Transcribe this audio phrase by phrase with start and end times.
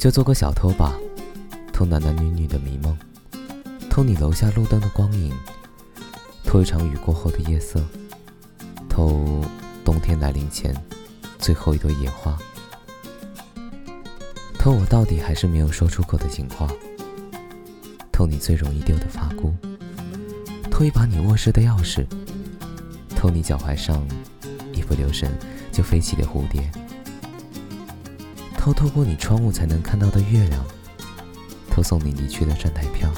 [0.00, 0.98] 就做个小偷吧，
[1.74, 2.96] 偷男男女女的迷梦，
[3.90, 5.30] 偷你楼下路灯的光影，
[6.42, 7.84] 偷一场雨过后的夜色，
[8.88, 9.44] 偷
[9.84, 10.74] 冬天来临前
[11.38, 12.34] 最后一朵野花，
[14.58, 16.66] 偷我到底还是没有说出口的情话，
[18.10, 19.54] 偷你最容易丢的发箍，
[20.70, 22.06] 偷一把你卧室的钥匙，
[23.14, 24.02] 偷你脚踝上
[24.72, 25.30] 一不留神
[25.70, 26.72] 就飞起的蝴蝶。
[28.60, 30.62] 偷透过你窗户才能看到的月亮，
[31.70, 33.10] 偷送你离去的站台票，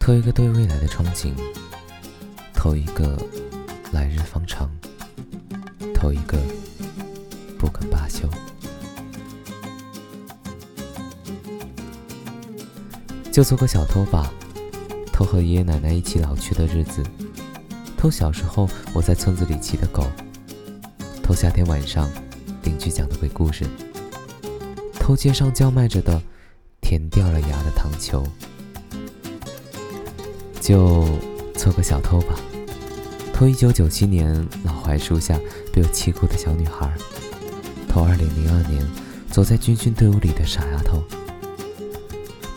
[0.00, 1.32] 偷一个对未来的憧憬，
[2.52, 3.16] 偷一个
[3.92, 4.68] 来日方长，
[5.94, 6.36] 偷一个
[7.56, 8.28] 不肯罢休。
[13.30, 14.32] 就做个小偷吧，
[15.12, 17.04] 偷和爷爷奶奶一起老去的日子，
[17.96, 20.04] 偷小时候我在村子里骑的狗，
[21.22, 22.10] 偷夏天晚上。
[22.66, 23.64] 邻居讲的鬼故事，
[24.98, 26.20] 偷街上叫卖着的
[26.80, 28.26] 甜掉了牙的糖球，
[30.60, 31.06] 就
[31.54, 32.34] 做个小偷吧，
[33.32, 35.38] 偷一九九七年老槐树下
[35.72, 36.92] 被我气哭的小女孩，
[37.88, 38.84] 偷二零零二年
[39.30, 41.00] 走在军训队伍里的傻丫头，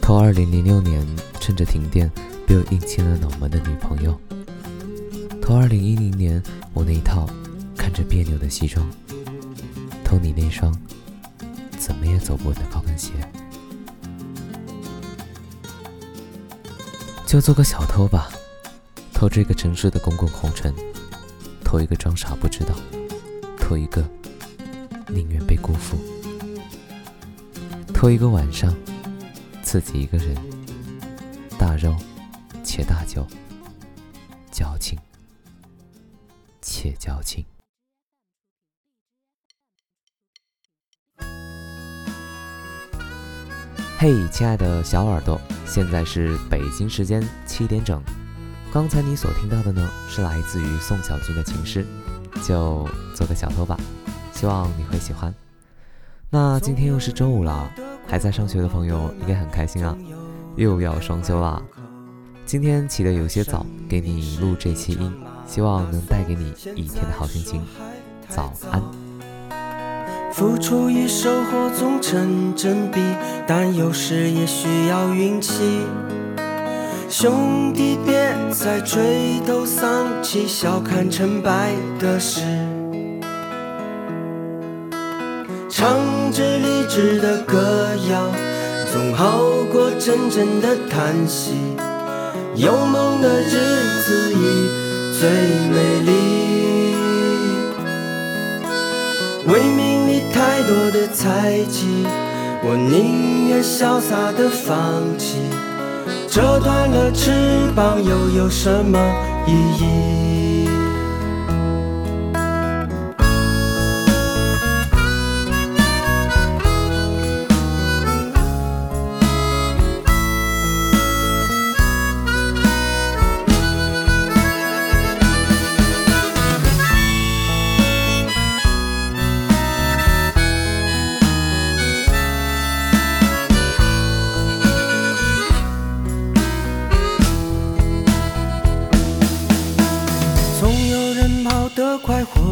[0.01, 1.05] 偷二零零六年
[1.39, 2.11] 趁着停电
[2.47, 4.19] 被我硬亲了脑门的女朋友，
[5.39, 6.41] 偷二零一零年
[6.73, 7.29] 我那一套
[7.77, 8.83] 看着别扭的西装。
[10.09, 10.75] 偷你那双
[11.77, 13.11] 怎么也走不的高跟鞋，
[17.27, 18.27] 就做个小偷吧，
[19.13, 20.73] 偷这个城市的滚滚红尘，
[21.63, 22.73] 偷一个装傻不知道，
[23.59, 24.03] 偷一个
[25.09, 25.95] 宁愿被辜负，
[27.93, 28.75] 偷一个晚上，
[29.61, 30.35] 自己一个人，
[31.55, 31.95] 大肉
[32.63, 33.27] 且大酒，
[34.51, 34.97] 矫情
[36.63, 37.45] 且矫情。
[44.01, 48.01] 嘿，亲爱的小耳朵，现在是北京时间七点整。
[48.71, 51.85] 刚才你所听到的呢，是来自于宋小军的情诗，
[52.41, 53.77] 就做个小偷吧，
[54.31, 55.35] 希望你会喜欢。
[56.29, 57.69] 那今天又是周五了，
[58.07, 59.93] 还在上学的朋友应该很开心啊，
[60.55, 61.61] 又要双休啦。
[62.45, 65.13] 今天起得有些早，给你录这期音，
[65.45, 67.61] 希望能带给你一天的好心情。
[68.29, 68.81] 早安。
[70.31, 72.99] 付出与收获总成正比，
[73.47, 75.81] 但有时也需要运气。
[77.09, 82.41] 兄弟，别再垂头丧气，笑看成败的事。
[85.69, 88.27] 唱着励志的歌谣，
[88.91, 89.39] 总好
[89.71, 91.53] 过真正的叹息。
[92.55, 93.51] 有梦的日
[94.03, 94.69] 子里
[95.19, 96.28] 最美丽。
[100.59, 102.05] 太多的猜忌，
[102.61, 105.37] 我宁愿潇洒的放弃。
[106.27, 107.31] 折断了翅
[107.73, 108.99] 膀又有什么
[109.47, 110.28] 意义？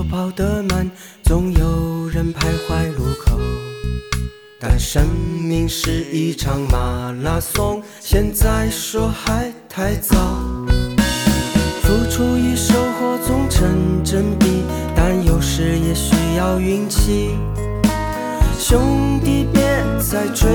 [0.09, 0.89] 跑得慢，
[1.23, 3.37] 总有人徘徊路口。
[4.59, 5.05] 但生
[5.43, 10.15] 命是一场马拉松，现在说还太早。
[11.83, 14.63] 付出与收获总成正比，
[14.95, 17.35] 但有时也需要运气。
[18.57, 19.61] 兄弟，别
[19.99, 20.49] 再追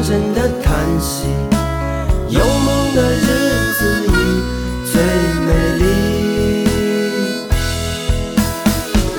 [0.00, 1.26] 真正的叹息，
[2.28, 4.08] 有梦的日子里
[4.90, 4.94] 最
[5.46, 5.48] 美
[5.78, 5.82] 丽。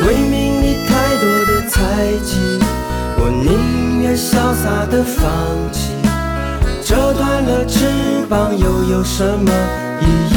[0.06, 1.78] 为名利太多的猜
[2.26, 2.32] 忌，
[3.18, 5.22] 我宁愿潇洒的放
[5.72, 5.94] 弃。
[6.84, 9.52] 折断了翅膀又有什么
[10.02, 10.36] 意义？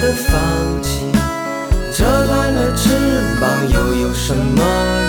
[0.00, 1.06] 的放弃。
[1.92, 2.88] 折断了翅
[3.40, 4.99] 膀又有什么？